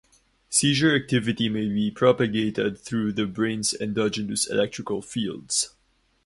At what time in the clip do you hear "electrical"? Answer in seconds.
4.47-4.99